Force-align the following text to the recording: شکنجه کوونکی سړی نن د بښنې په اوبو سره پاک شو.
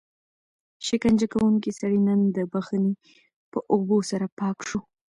شکنجه 0.87 1.27
کوونکی 1.33 1.71
سړی 1.79 1.99
نن 2.07 2.19
د 2.35 2.37
بښنې 2.51 2.93
په 3.51 3.59
اوبو 3.73 3.97
سره 4.11 4.25
پاک 4.39 4.57
شو. 4.67 4.79